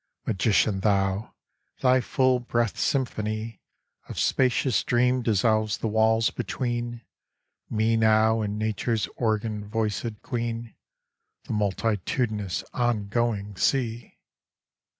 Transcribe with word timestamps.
Magician 0.25 0.79
thou! 0.79 1.35
Thy 1.79 2.01
full 2.01 2.39
breathed 2.39 2.75
symphony 2.75 3.61
Of 4.09 4.19
spacious 4.19 4.83
dream 4.83 5.21
dissolves 5.21 5.77
the 5.77 5.87
walls 5.87 6.31
between 6.31 7.01
Me 7.69 7.95
now 7.97 8.41
and 8.41 8.57
nature's 8.57 9.05
organ 9.15 9.69
voicëd 9.69 10.23
queen, 10.23 10.73
The 11.43 11.53
multitudinous 11.53 12.63
ongoing 12.73 13.55
sea! 13.57 14.17